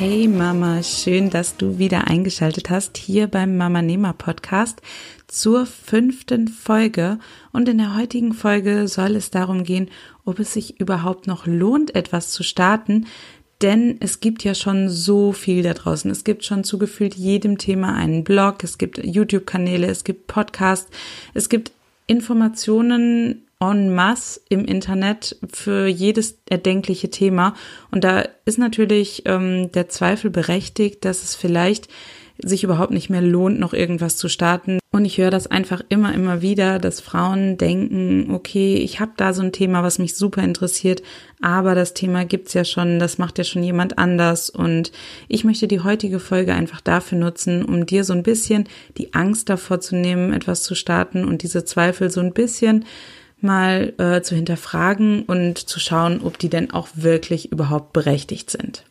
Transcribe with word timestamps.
Hey 0.00 0.28
Mama, 0.28 0.82
schön, 0.82 1.28
dass 1.28 1.58
du 1.58 1.76
wieder 1.76 2.06
eingeschaltet 2.06 2.70
hast 2.70 2.96
hier 2.96 3.26
beim 3.26 3.58
Mama 3.58 3.82
Nehmer 3.82 4.14
Podcast 4.14 4.80
zur 5.26 5.66
fünften 5.66 6.48
Folge. 6.48 7.18
Und 7.52 7.68
in 7.68 7.76
der 7.76 7.94
heutigen 7.94 8.32
Folge 8.32 8.88
soll 8.88 9.14
es 9.14 9.30
darum 9.30 9.62
gehen, 9.62 9.90
ob 10.24 10.38
es 10.38 10.54
sich 10.54 10.80
überhaupt 10.80 11.26
noch 11.26 11.46
lohnt, 11.46 11.94
etwas 11.94 12.30
zu 12.30 12.42
starten. 12.42 13.08
Denn 13.60 13.98
es 14.00 14.20
gibt 14.20 14.42
ja 14.42 14.54
schon 14.54 14.88
so 14.88 15.32
viel 15.32 15.62
da 15.62 15.74
draußen. 15.74 16.10
Es 16.10 16.24
gibt 16.24 16.46
schon 16.46 16.64
zugefühlt 16.64 17.14
jedem 17.14 17.58
Thema 17.58 17.94
einen 17.94 18.24
Blog, 18.24 18.64
es 18.64 18.78
gibt 18.78 19.04
YouTube-Kanäle, 19.04 19.86
es 19.86 20.02
gibt 20.02 20.28
Podcasts, 20.28 20.90
es 21.34 21.50
gibt 21.50 21.72
Informationen 22.06 23.42
en 23.60 23.94
masse 23.94 24.40
im 24.48 24.64
Internet 24.64 25.36
für 25.52 25.86
jedes 25.86 26.38
erdenkliche 26.48 27.10
Thema. 27.10 27.54
Und 27.90 28.04
da 28.04 28.24
ist 28.44 28.58
natürlich 28.58 29.22
ähm, 29.26 29.70
der 29.72 29.88
Zweifel 29.88 30.30
berechtigt, 30.30 31.04
dass 31.04 31.22
es 31.22 31.34
vielleicht 31.34 31.88
sich 32.42 32.64
überhaupt 32.64 32.92
nicht 32.92 33.10
mehr 33.10 33.20
lohnt, 33.20 33.60
noch 33.60 33.74
irgendwas 33.74 34.16
zu 34.16 34.28
starten. 34.28 34.78
Und 34.92 35.04
ich 35.04 35.18
höre 35.18 35.30
das 35.30 35.46
einfach 35.46 35.82
immer, 35.88 36.14
immer 36.14 36.42
wieder, 36.42 36.78
dass 36.78 37.00
Frauen 37.00 37.58
denken, 37.58 38.30
okay, 38.32 38.76
ich 38.76 38.98
habe 38.98 39.12
da 39.16 39.32
so 39.32 39.42
ein 39.42 39.52
Thema, 39.52 39.82
was 39.82 39.98
mich 39.98 40.14
super 40.14 40.42
interessiert, 40.42 41.02
aber 41.40 41.74
das 41.74 41.94
Thema 41.94 42.24
gibt's 42.24 42.54
ja 42.54 42.64
schon, 42.64 42.98
das 42.98 43.18
macht 43.18 43.38
ja 43.38 43.44
schon 43.44 43.62
jemand 43.62 43.98
anders. 43.98 44.50
Und 44.50 44.90
ich 45.28 45.44
möchte 45.44 45.68
die 45.68 45.80
heutige 45.80 46.18
Folge 46.18 46.54
einfach 46.54 46.80
dafür 46.80 47.18
nutzen, 47.18 47.64
um 47.64 47.86
dir 47.86 48.04
so 48.04 48.12
ein 48.12 48.22
bisschen 48.22 48.68
die 48.96 49.14
Angst 49.14 49.48
davor 49.48 49.80
zu 49.80 49.96
nehmen, 49.96 50.32
etwas 50.32 50.62
zu 50.62 50.74
starten 50.74 51.24
und 51.24 51.42
diese 51.42 51.64
Zweifel 51.64 52.10
so 52.10 52.20
ein 52.20 52.32
bisschen 52.32 52.84
mal 53.42 53.92
äh, 53.98 54.22
zu 54.22 54.34
hinterfragen 54.34 55.22
und 55.22 55.58
zu 55.58 55.80
schauen, 55.80 56.20
ob 56.22 56.38
die 56.38 56.48
denn 56.48 56.70
auch 56.70 56.88
wirklich 56.94 57.52
überhaupt 57.52 57.92
berechtigt 57.92 58.50
sind. 58.50 58.84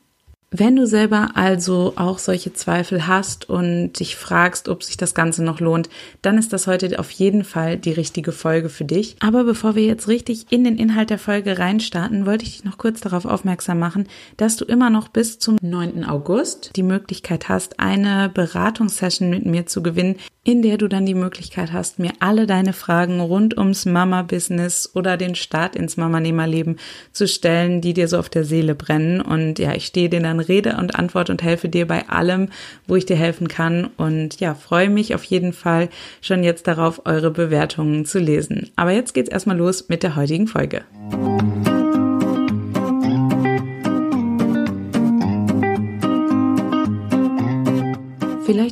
Wenn 0.52 0.76
du 0.76 0.88
selber 0.88 1.32
also 1.36 1.94
auch 1.96 2.18
solche 2.18 2.54
Zweifel 2.54 3.06
hast 3.06 3.48
und 3.48 3.94
dich 4.00 4.16
fragst, 4.16 4.68
ob 4.68 4.84
sich 4.84 4.98
das 4.98 5.14
Ganze 5.14 5.44
noch 5.44 5.60
lohnt, 5.60 5.90
dann 6.24 6.40
ist 6.40 6.52
das 6.54 6.66
heute 6.66 6.98
auf 6.98 7.12
jeden 7.12 7.44
Fall 7.44 7.78
die 7.78 7.92
richtige 7.92 8.32
Folge 8.32 8.70
für 8.70 8.84
dich. 8.84 9.16
Aber 9.20 9.44
bevor 9.44 9.76
wir 9.76 9.86
jetzt 9.86 10.08
richtig 10.08 10.48
in 10.50 10.64
den 10.64 10.80
Inhalt 10.80 11.12
der 11.12 11.20
Folge 11.20 11.60
reinstarten, 11.60 12.26
wollte 12.26 12.46
ich 12.46 12.54
dich 12.54 12.64
noch 12.64 12.80
kurz 12.80 13.00
darauf 13.00 13.26
aufmerksam 13.26 13.78
machen, 13.78 14.08
dass 14.38 14.56
du 14.56 14.66
immer 14.66 14.90
noch 14.90 15.10
bis 15.10 15.38
zum 15.38 15.58
9. 15.62 16.04
August 16.04 16.72
die 16.76 16.84
Möglichkeit 16.84 17.48
hast, 17.48 17.80
eine 17.80 18.32
Beratungssession 18.34 19.30
mit 19.30 19.46
mir 19.46 19.68
zu 19.68 19.84
gewinnen, 19.84 20.16
in 20.44 20.62
der 20.62 20.78
du 20.78 20.88
dann 20.88 21.06
die 21.06 21.16
Möglichkeit 21.16 21.74
hast, 21.74 22.00
mir 22.00 22.12
alle 22.20 22.48
deine 22.48 22.74
Fragen 22.74 23.20
rund 23.20 23.58
ums 23.58 23.86
Mama-Business 23.86 24.90
oder 24.94 25.18
den 25.18 25.36
Start 25.36 25.76
ins 25.76 25.98
Mama-Nehmer-Leben 25.98 26.78
zu 27.12 27.28
stellen, 27.28 27.82
die 27.82 27.94
dir 27.94 28.08
so 28.08 28.18
auf 28.18 28.30
der 28.30 28.46
Seele 28.46 28.74
brennen. 28.74 29.22
Und 29.22 29.60
ja, 29.60 29.74
ich 29.74 29.86
stehe 29.86 30.10
dir 30.10 30.22
dann 30.22 30.40
Rede 30.40 30.78
und 30.78 30.96
Antwort 30.96 31.30
und 31.30 31.44
helfe 31.44 31.68
dir 31.68 31.86
bei 31.86 32.08
allem, 32.08 32.50
wo 32.88 32.96
ich 32.96 33.06
dir 33.06 33.18
helfen 33.18 33.50
kann. 33.50 33.90
Und 33.98 34.40
ja, 34.40 34.56
freue 34.56 34.90
mich 34.90 35.14
auf 35.14 35.26
jeden 35.26 35.54
Fall 35.54 35.90
schon 36.22 36.44
jetzt 36.44 36.68
darauf, 36.68 37.06
eure 37.06 37.32
Bewertungen 37.32 38.06
zu 38.06 38.20
lesen. 38.20 38.70
Aber 38.78 38.92
jetzt 38.92 39.14
geht's 39.14 39.30
erstmal 39.30 39.58
los 39.58 39.90
mit 39.90 40.04
der 40.04 40.16
heutigen 40.16 40.48
Folge. 40.48 40.84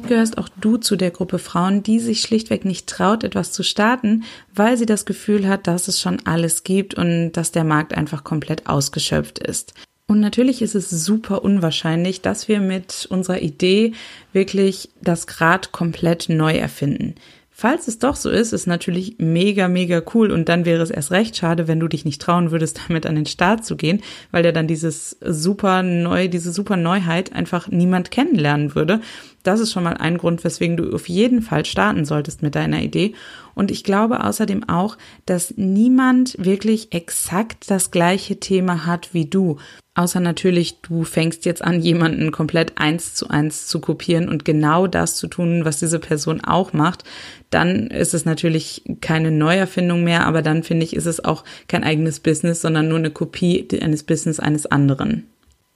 Gehörst 0.08 0.38
auch 0.38 0.50
du 0.50 0.78
zu 0.78 0.96
der 0.96 1.12
Gruppe 1.12 1.40
Frauen, 1.40 1.84
die 1.84 2.00
sich 2.00 2.22
schlichtweg 2.22 2.66
nicht 2.66 2.88
traut, 2.88 3.24
etwas 3.24 3.52
zu 3.52 3.64
starten, 3.64 4.24
weil 4.54 4.78
sie 4.78 4.86
das 4.86 5.06
Gefühl 5.06 5.48
hat, 5.48 5.68
dass 5.68 5.88
es 5.88 6.00
schon 6.00 6.20
alles 6.26 6.64
gibt 6.64 6.94
und 6.94 7.34
dass 7.34 7.52
der 7.52 7.64
Markt 7.64 7.94
einfach 7.94 8.24
komplett 8.24 8.68
ausgeschöpft 8.68 9.40
ist. 9.40 9.74
Und 10.08 10.22
natürlich 10.22 10.62
ist 10.62 10.76
es 10.76 10.90
super 10.90 11.44
unwahrscheinlich, 11.44 12.22
dass 12.22 12.48
wir 12.48 12.62
mit 12.62 13.08
unserer 13.10 13.42
Idee 13.42 13.92
wirklich 14.32 14.90
das 15.02 15.28
Grad 15.28 15.74
komplett 15.74 16.30
neu 16.30 16.54
erfinden. 16.54 17.16
Falls 17.60 17.88
es 17.88 17.98
doch 17.98 18.16
so 18.16 18.30
ist, 18.30 18.54
ist 18.54 18.68
natürlich 18.68 19.16
mega, 19.18 19.68
mega 19.68 20.04
cool 20.14 20.30
und 20.30 20.48
dann 20.48 20.64
wäre 20.64 20.84
es 20.84 20.92
erst 20.92 21.10
recht 21.10 21.36
schade, 21.36 21.68
wenn 21.68 21.80
du 21.80 21.88
dich 21.88 22.06
nicht 22.06 22.22
trauen 22.22 22.52
würdest, 22.52 22.80
damit 22.88 23.08
an 23.08 23.16
den 23.16 23.26
Start 23.26 23.66
zu 23.66 23.76
gehen, 23.76 24.04
weil 24.30 24.46
ja 24.46 24.52
dann 24.52 24.68
dieses 24.68 25.18
super 25.22 25.82
neu, 25.82 26.28
diese 26.28 26.52
super 26.52 26.78
Neuheit 26.78 27.34
einfach 27.34 27.68
niemand 27.68 28.12
kennenlernen 28.12 28.76
würde. 28.76 29.02
Das 29.44 29.60
ist 29.60 29.72
schon 29.72 29.84
mal 29.84 29.96
ein 29.96 30.18
Grund, 30.18 30.44
weswegen 30.44 30.78
du 30.78 30.94
auf 30.94 31.08
jeden 31.08 31.42
Fall 31.42 31.66
starten 31.66 32.06
solltest 32.06 32.42
mit 32.42 32.56
deiner 32.56 32.82
Idee. 32.82 33.14
Und 33.56 33.72
ich 33.72 33.84
glaube 33.84 34.24
außerdem 34.24 34.68
auch, 34.68 34.98
dass 35.26 35.54
niemand 35.58 36.36
wirklich 36.38 36.94
exakt 36.94 37.70
das 37.72 37.92
gleiche 37.92 38.40
Thema 38.40 38.86
hat 38.86 39.14
wie 39.14 39.26
du. 39.26 39.58
Außer 39.96 40.20
natürlich, 40.20 40.82
du 40.82 41.04
fängst 41.04 41.46
jetzt 41.46 41.64
an, 41.64 41.82
jemanden 41.82 42.32
komplett 42.32 42.74
eins 42.78 43.16
zu 43.16 43.30
eins 43.30 43.66
zu 43.66 43.80
kopieren 43.80 44.30
und 44.30 44.46
genau 44.46 44.86
das 44.86 45.16
zu 45.16 45.28
tun, 45.28 45.66
was 45.66 45.80
diese 45.80 45.98
Person 45.98 46.44
auch 46.44 46.72
macht. 46.72 47.04
Dann 47.50 47.88
ist 47.88 48.14
es 48.14 48.24
natürlich 48.24 48.84
keine 49.02 49.32
Neuerfindung 49.32 50.04
mehr, 50.04 50.28
aber 50.28 50.44
dann 50.44 50.62
finde 50.62 50.84
ich, 50.84 50.96
ist 50.96 51.08
es 51.08 51.26
auch 51.26 51.44
kein 51.68 51.84
eigenes 51.84 52.20
Business, 52.20 52.62
sondern 52.62 52.90
nur 52.90 53.00
eine 53.00 53.10
Kopie 53.10 53.68
eines 53.82 54.04
Business 54.04 54.40
eines 54.40 54.68
anderen. 54.68 55.24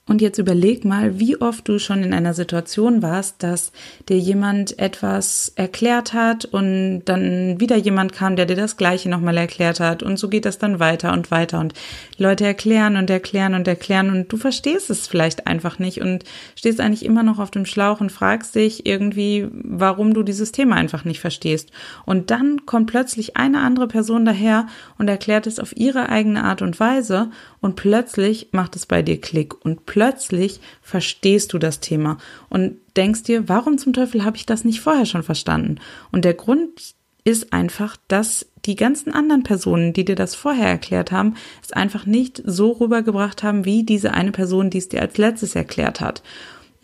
Und 0.04 0.20
jetzt 0.20 0.38
überleg 0.38 0.84
mal, 0.84 1.20
wie 1.20 1.40
oft 1.40 1.68
du 1.68 1.78
schon 1.78 2.02
in 2.02 2.12
einer 2.12 2.34
Situation 2.34 3.02
warst, 3.02 3.44
dass 3.44 3.70
dir 4.08 4.18
jemand 4.18 4.76
etwas 4.80 5.52
erklärt 5.54 6.12
hat 6.12 6.44
und 6.44 7.04
dann 7.04 7.60
wieder 7.60 7.76
jemand 7.76 8.12
kam, 8.12 8.34
der 8.34 8.46
dir 8.46 8.56
das 8.56 8.76
Gleiche 8.76 9.08
nochmal 9.08 9.36
erklärt 9.36 9.78
hat. 9.78 10.02
Und 10.02 10.18
so 10.18 10.28
geht 10.28 10.44
das 10.44 10.58
dann 10.58 10.80
weiter 10.80 11.12
und 11.12 11.30
weiter. 11.30 11.60
Und 11.60 11.74
Leute 12.18 12.44
erklären 12.44 12.96
und 12.96 13.10
erklären 13.10 13.54
und 13.54 13.68
erklären 13.68 14.10
und 14.10 14.32
du 14.32 14.36
verstehst 14.36 14.90
es 14.90 15.06
vielleicht 15.06 15.46
einfach 15.46 15.78
nicht 15.78 16.00
und 16.00 16.24
stehst 16.56 16.80
eigentlich 16.80 17.04
immer 17.04 17.22
noch 17.22 17.38
auf 17.38 17.52
dem 17.52 17.64
Schlauch 17.64 18.00
und 18.00 18.10
fragst 18.10 18.56
dich 18.56 18.84
irgendwie, 18.84 19.46
warum 19.52 20.14
du 20.14 20.24
dieses 20.24 20.50
Thema 20.50 20.74
einfach 20.74 21.04
nicht 21.04 21.20
verstehst. 21.20 21.70
Und 22.04 22.32
dann 22.32 22.66
kommt 22.66 22.90
plötzlich 22.90 23.36
eine 23.36 23.60
andere 23.60 23.86
Person 23.86 24.24
daher 24.24 24.66
und 24.98 25.06
erklärt 25.06 25.46
es 25.46 25.60
auf 25.60 25.76
ihre 25.76 26.08
eigene 26.08 26.42
Art 26.42 26.60
und 26.60 26.80
Weise 26.80 27.30
und 27.62 27.76
plötzlich 27.76 28.48
macht 28.52 28.76
es 28.76 28.84
bei 28.84 29.00
dir 29.00 29.18
Klick 29.18 29.64
und 29.64 29.86
plötzlich 29.86 30.60
verstehst 30.82 31.54
du 31.54 31.58
das 31.58 31.80
Thema 31.80 32.18
und 32.50 32.76
denkst 32.96 33.22
dir, 33.22 33.48
warum 33.48 33.78
zum 33.78 33.94
Teufel 33.94 34.24
habe 34.24 34.36
ich 34.36 34.44
das 34.44 34.64
nicht 34.64 34.80
vorher 34.80 35.06
schon 35.06 35.22
verstanden? 35.22 35.76
Und 36.10 36.26
der 36.26 36.34
Grund 36.34 36.94
ist 37.24 37.52
einfach, 37.52 37.96
dass 38.08 38.46
die 38.64 38.74
ganzen 38.74 39.12
anderen 39.12 39.44
Personen, 39.44 39.92
die 39.92 40.04
dir 40.04 40.16
das 40.16 40.34
vorher 40.34 40.68
erklärt 40.68 41.12
haben, 41.12 41.36
es 41.62 41.72
einfach 41.72 42.04
nicht 42.04 42.42
so 42.44 42.72
rübergebracht 42.72 43.44
haben, 43.44 43.64
wie 43.64 43.84
diese 43.84 44.12
eine 44.12 44.32
Person, 44.32 44.68
die 44.68 44.78
es 44.78 44.88
dir 44.88 45.00
als 45.00 45.16
letztes 45.16 45.54
erklärt 45.54 46.00
hat. 46.00 46.22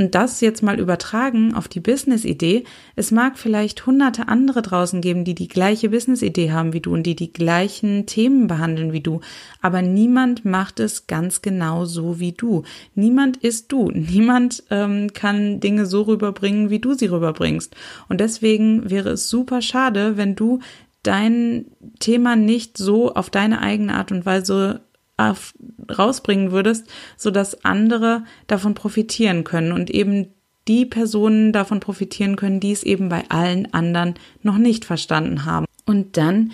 Und 0.00 0.14
das 0.14 0.40
jetzt 0.40 0.62
mal 0.62 0.78
übertragen 0.78 1.54
auf 1.54 1.66
die 1.66 1.80
Business-Idee. 1.80 2.62
Es 2.94 3.10
mag 3.10 3.36
vielleicht 3.36 3.84
hunderte 3.84 4.28
andere 4.28 4.62
draußen 4.62 5.00
geben, 5.00 5.24
die 5.24 5.34
die 5.34 5.48
gleiche 5.48 5.88
Business-Idee 5.88 6.52
haben 6.52 6.72
wie 6.72 6.80
du 6.80 6.92
und 6.92 7.02
die 7.02 7.16
die 7.16 7.32
gleichen 7.32 8.06
Themen 8.06 8.46
behandeln 8.46 8.92
wie 8.92 9.00
du. 9.00 9.20
Aber 9.60 9.82
niemand 9.82 10.44
macht 10.44 10.78
es 10.78 11.08
ganz 11.08 11.42
genau 11.42 11.84
so 11.84 12.20
wie 12.20 12.30
du. 12.30 12.62
Niemand 12.94 13.38
ist 13.38 13.72
du. 13.72 13.90
Niemand 13.92 14.62
ähm, 14.70 15.12
kann 15.14 15.58
Dinge 15.58 15.84
so 15.84 16.02
rüberbringen, 16.02 16.70
wie 16.70 16.78
du 16.78 16.94
sie 16.94 17.06
rüberbringst. 17.06 17.74
Und 18.08 18.20
deswegen 18.20 18.88
wäre 18.88 19.10
es 19.10 19.28
super 19.28 19.62
schade, 19.62 20.16
wenn 20.16 20.36
du 20.36 20.60
dein 21.02 21.66
Thema 21.98 22.36
nicht 22.36 22.78
so 22.78 23.14
auf 23.14 23.30
deine 23.30 23.62
eigene 23.62 23.94
Art 23.94 24.12
und 24.12 24.26
Weise 24.26 24.82
auf, 25.18 25.52
rausbringen 25.96 26.52
würdest, 26.52 26.86
so 27.18 27.30
dass 27.30 27.64
andere 27.64 28.24
davon 28.46 28.74
profitieren 28.74 29.44
können 29.44 29.72
und 29.72 29.90
eben 29.90 30.28
die 30.66 30.86
Personen 30.86 31.52
davon 31.52 31.80
profitieren 31.80 32.36
können, 32.36 32.60
die 32.60 32.72
es 32.72 32.82
eben 32.82 33.08
bei 33.08 33.24
allen 33.28 33.72
anderen 33.74 34.14
noch 34.42 34.58
nicht 34.58 34.84
verstanden 34.84 35.44
haben. 35.44 35.66
Und 35.86 36.16
dann 36.16 36.52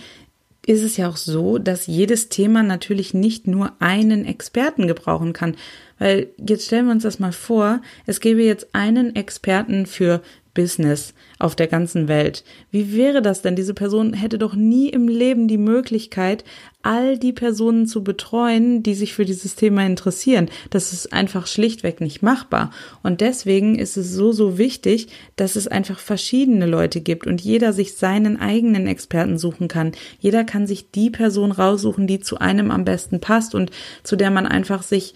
ist 0.66 0.82
es 0.82 0.96
ja 0.96 1.08
auch 1.08 1.16
so, 1.16 1.58
dass 1.58 1.86
jedes 1.86 2.28
Thema 2.28 2.62
natürlich 2.62 3.12
nicht 3.12 3.46
nur 3.46 3.72
einen 3.80 4.24
Experten 4.24 4.86
gebrauchen 4.86 5.32
kann. 5.32 5.56
Weil 5.98 6.28
jetzt 6.38 6.66
stellen 6.66 6.86
wir 6.86 6.92
uns 6.92 7.02
das 7.02 7.18
mal 7.18 7.32
vor, 7.32 7.80
es 8.06 8.20
gäbe 8.20 8.42
jetzt 8.42 8.74
einen 8.74 9.14
Experten 9.14 9.86
für 9.86 10.22
Business 10.54 11.14
auf 11.38 11.56
der 11.56 11.66
ganzen 11.66 12.08
Welt. 12.08 12.44
Wie 12.70 12.96
wäre 12.96 13.20
das 13.20 13.42
denn? 13.42 13.56
Diese 13.56 13.74
Person 13.74 14.14
hätte 14.14 14.38
doch 14.38 14.54
nie 14.54 14.88
im 14.88 15.08
Leben 15.08 15.48
die 15.48 15.58
Möglichkeit, 15.58 16.44
all 16.82 17.18
die 17.18 17.32
Personen 17.32 17.86
zu 17.86 18.04
betreuen, 18.04 18.82
die 18.82 18.94
sich 18.94 19.14
für 19.14 19.24
dieses 19.24 19.56
Thema 19.56 19.84
interessieren. 19.84 20.48
Das 20.70 20.92
ist 20.92 21.12
einfach 21.12 21.46
schlichtweg 21.46 22.00
nicht 22.00 22.22
machbar. 22.22 22.70
Und 23.02 23.20
deswegen 23.20 23.78
ist 23.78 23.96
es 23.96 24.12
so, 24.12 24.32
so 24.32 24.58
wichtig, 24.58 25.08
dass 25.36 25.56
es 25.56 25.66
einfach 25.66 25.98
verschiedene 25.98 26.66
Leute 26.66 27.00
gibt 27.00 27.26
und 27.26 27.40
jeder 27.40 27.72
sich 27.72 27.94
seinen 27.96 28.38
eigenen 28.38 28.86
Experten 28.86 29.38
suchen 29.38 29.68
kann. 29.68 29.92
Jeder 30.20 30.44
kann 30.44 30.66
sich 30.66 30.90
die 30.90 31.10
Person 31.10 31.52
raussuchen, 31.52 32.06
die 32.06 32.20
zu 32.20 32.38
einem 32.38 32.70
am 32.70 32.84
besten 32.84 33.20
passt 33.20 33.54
und 33.54 33.70
zu 34.02 34.16
der 34.16 34.30
man 34.30 34.46
einfach 34.46 34.82
sich 34.82 35.14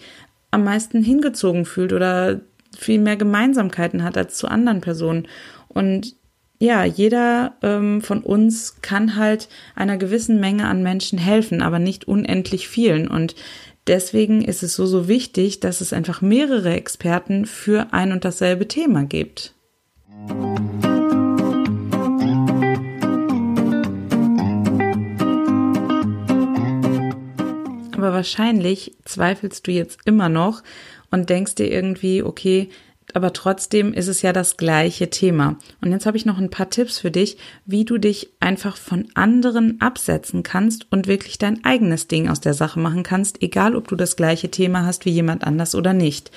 am 0.51 0.63
meisten 0.63 1.03
hingezogen 1.03 1.65
fühlt 1.65 1.93
oder 1.93 2.41
viel 2.79 2.99
mehr 2.99 3.17
Gemeinsamkeiten 3.17 4.03
hat 4.03 4.17
als 4.17 4.37
zu 4.37 4.47
anderen 4.47 4.81
Personen. 4.81 5.27
Und 5.67 6.15
ja, 6.59 6.83
jeder 6.83 7.55
ähm, 7.61 8.01
von 8.01 8.21
uns 8.21 8.81
kann 8.81 9.15
halt 9.15 9.47
einer 9.75 9.97
gewissen 9.97 10.39
Menge 10.39 10.67
an 10.67 10.83
Menschen 10.83 11.17
helfen, 11.17 11.61
aber 11.61 11.79
nicht 11.79 12.07
unendlich 12.07 12.67
vielen. 12.67 13.07
Und 13.07 13.35
deswegen 13.87 14.43
ist 14.43 14.63
es 14.63 14.75
so, 14.75 14.85
so 14.85 15.07
wichtig, 15.07 15.61
dass 15.61 15.79
es 15.79 15.93
einfach 15.93 16.21
mehrere 16.21 16.73
Experten 16.73 17.45
für 17.45 17.93
ein 17.93 18.11
und 18.11 18.25
dasselbe 18.25 18.67
Thema 18.67 19.03
gibt. 19.05 19.53
Aber 27.95 28.13
wahrscheinlich 28.13 28.95
zweifelst 29.05 29.67
du 29.67 29.71
jetzt 29.71 29.99
immer 30.05 30.29
noch 30.29 30.63
und 31.11 31.29
denkst 31.29 31.55
dir 31.55 31.71
irgendwie, 31.71 32.23
okay, 32.23 32.69
aber 33.13 33.33
trotzdem 33.33 33.93
ist 33.93 34.07
es 34.07 34.21
ja 34.21 34.33
das 34.33 34.57
gleiche 34.57 35.09
Thema. 35.09 35.57
Und 35.81 35.91
jetzt 35.91 36.05
habe 36.05 36.17
ich 36.17 36.25
noch 36.25 36.37
ein 36.37 36.51
paar 36.51 36.69
Tipps 36.69 36.99
für 36.99 37.11
dich, 37.11 37.37
wie 37.65 37.85
du 37.85 37.97
dich 37.97 38.29
einfach 38.39 38.77
von 38.77 39.07
anderen 39.15 39.81
absetzen 39.81 40.43
kannst 40.43 40.85
und 40.91 41.07
wirklich 41.07 41.37
dein 41.37 41.63
eigenes 41.63 42.07
Ding 42.07 42.29
aus 42.29 42.39
der 42.39 42.53
Sache 42.53 42.79
machen 42.79 43.03
kannst, 43.03 43.41
egal 43.41 43.75
ob 43.75 43.87
du 43.87 43.95
das 43.95 44.15
gleiche 44.15 44.51
Thema 44.51 44.85
hast 44.85 45.05
wie 45.05 45.11
jemand 45.11 45.43
anders 45.43 45.73
oder 45.73 45.93
nicht. 45.93 46.31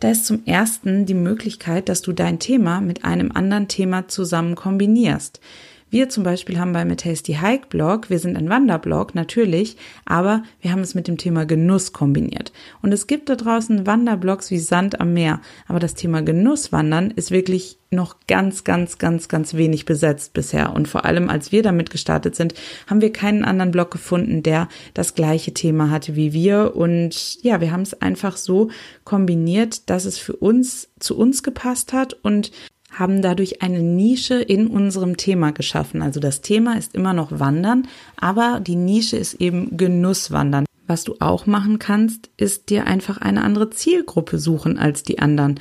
Da 0.00 0.10
ist 0.10 0.26
zum 0.26 0.44
ersten 0.44 1.06
die 1.06 1.14
Möglichkeit, 1.14 1.88
dass 1.88 2.02
du 2.02 2.12
dein 2.12 2.38
Thema 2.38 2.80
mit 2.80 3.04
einem 3.04 3.32
anderen 3.32 3.66
Thema 3.66 4.08
zusammen 4.08 4.54
kombinierst. 4.54 5.40
Wir 5.88 6.08
zum 6.08 6.24
Beispiel 6.24 6.58
haben 6.58 6.72
beim 6.72 6.94
Tasty 6.96 7.34
Hike 7.34 7.68
Blog, 7.68 8.10
wir 8.10 8.18
sind 8.18 8.36
ein 8.36 8.48
Wanderblog, 8.48 9.14
natürlich, 9.14 9.76
aber 10.04 10.42
wir 10.60 10.72
haben 10.72 10.80
es 10.80 10.96
mit 10.96 11.06
dem 11.06 11.16
Thema 11.16 11.46
Genuss 11.46 11.92
kombiniert. 11.92 12.52
Und 12.82 12.92
es 12.92 13.06
gibt 13.06 13.28
da 13.28 13.36
draußen 13.36 13.86
Wanderblogs 13.86 14.50
wie 14.50 14.58
Sand 14.58 15.00
am 15.00 15.14
Meer, 15.14 15.40
aber 15.68 15.78
das 15.78 15.94
Thema 15.94 16.22
Genusswandern 16.22 17.12
ist 17.12 17.30
wirklich 17.30 17.78
noch 17.92 18.16
ganz, 18.26 18.64
ganz, 18.64 18.98
ganz, 18.98 19.28
ganz 19.28 19.54
wenig 19.54 19.84
besetzt 19.84 20.32
bisher. 20.32 20.74
Und 20.74 20.88
vor 20.88 21.04
allem, 21.04 21.28
als 21.30 21.52
wir 21.52 21.62
damit 21.62 21.90
gestartet 21.90 22.34
sind, 22.34 22.54
haben 22.88 23.00
wir 23.00 23.12
keinen 23.12 23.44
anderen 23.44 23.70
Blog 23.70 23.92
gefunden, 23.92 24.42
der 24.42 24.68
das 24.92 25.14
gleiche 25.14 25.54
Thema 25.54 25.90
hatte 25.90 26.16
wie 26.16 26.32
wir. 26.32 26.74
Und 26.74 27.42
ja, 27.44 27.60
wir 27.60 27.70
haben 27.70 27.82
es 27.82 28.02
einfach 28.02 28.36
so 28.36 28.70
kombiniert, 29.04 29.88
dass 29.88 30.04
es 30.04 30.18
für 30.18 30.34
uns 30.34 30.88
zu 30.98 31.16
uns 31.16 31.44
gepasst 31.44 31.92
hat 31.92 32.12
und 32.12 32.50
haben 32.92 33.22
dadurch 33.22 33.62
eine 33.62 33.80
Nische 33.80 34.40
in 34.40 34.68
unserem 34.68 35.16
Thema 35.16 35.52
geschaffen. 35.52 36.02
Also 36.02 36.20
das 36.20 36.40
Thema 36.40 36.78
ist 36.78 36.94
immer 36.94 37.12
noch 37.12 37.38
Wandern, 37.38 37.88
aber 38.16 38.60
die 38.60 38.76
Nische 38.76 39.16
ist 39.16 39.34
eben 39.34 39.76
Genusswandern. 39.76 40.66
Was 40.86 41.04
du 41.04 41.16
auch 41.18 41.46
machen 41.46 41.78
kannst, 41.78 42.30
ist 42.36 42.70
dir 42.70 42.86
einfach 42.86 43.18
eine 43.18 43.42
andere 43.42 43.70
Zielgruppe 43.70 44.38
suchen 44.38 44.78
als 44.78 45.02
die 45.02 45.18
anderen. 45.18 45.58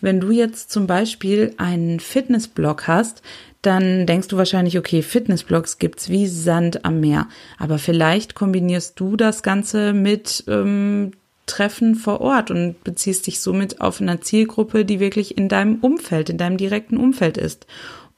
Wenn 0.00 0.20
du 0.20 0.30
jetzt 0.30 0.70
zum 0.70 0.86
Beispiel 0.86 1.54
einen 1.56 1.98
Fitnessblog 1.98 2.86
hast, 2.86 3.22
dann 3.62 4.06
denkst 4.06 4.28
du 4.28 4.36
wahrscheinlich, 4.36 4.78
okay, 4.78 5.02
Fitnessblogs 5.02 5.78
gibt's 5.78 6.08
wie 6.08 6.28
Sand 6.28 6.84
am 6.84 7.00
Meer. 7.00 7.26
Aber 7.58 7.78
vielleicht 7.78 8.36
kombinierst 8.36 8.98
du 9.00 9.16
das 9.16 9.42
Ganze 9.42 9.92
mit 9.92 10.44
ähm, 10.46 11.10
Treffen 11.48 11.96
vor 11.96 12.20
Ort 12.20 12.52
und 12.52 12.84
beziehst 12.84 13.26
dich 13.26 13.40
somit 13.40 13.80
auf 13.80 14.00
eine 14.00 14.20
Zielgruppe, 14.20 14.84
die 14.84 15.00
wirklich 15.00 15.36
in 15.36 15.48
deinem 15.48 15.76
Umfeld, 15.80 16.30
in 16.30 16.38
deinem 16.38 16.56
direkten 16.56 16.96
Umfeld 16.96 17.36
ist. 17.36 17.66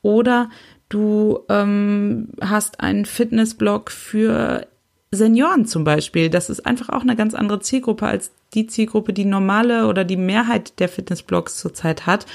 Oder 0.03 0.51
du 0.91 1.41
ähm, 1.49 2.29
hast 2.41 2.81
einen 2.81 3.07
Fitnessblog 3.07 3.91
für 3.91 4.67
Senioren 5.13 5.67
zum 5.67 5.85
Beispiel. 5.85 6.31
Das 6.31 6.51
ist 6.51 6.67
einfach 6.67 6.91
auch 6.91 7.03
eine 7.03 7.17
ganz 7.17 7.35
andere 7.35 7.61
Zielgruppe 7.61 8.07
als 8.07 8.33
die 8.55 8.67
Zielgruppe, 8.67 9.13
die 9.13 9.25
normale 9.25 9.87
oder 9.87 10.05
die 10.05 10.17
Mehrheit 10.17 10.79
der 10.79 10.89
Fitnessblogs 10.89 11.57
zurzeit 11.57 12.07
hat. 12.07 12.27